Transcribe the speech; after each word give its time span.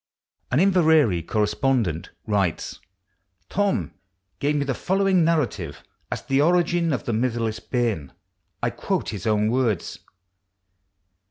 An 0.49 0.59
Inverary 0.59 1.21
corresponds 1.21 1.87
nt 1.87 2.09
writes:" 2.25 2.79
Thorn 3.51 3.93
gave 4.39 4.55
me 4.55 4.65
the 4.65 4.73
following 4.73 5.23
narrative 5.23 5.83
as 6.11 6.23
to 6.23 6.27
the 6.29 6.41
origin 6.41 6.91
of 6.91 7.05
'The 7.05 7.11
Mitherless' 7.13 7.59
Bairn'; 7.59 8.11
I 8.63 8.71
quote 8.71 9.13
Ins 9.13 9.27
own 9.27 9.51
words. 9.51 9.99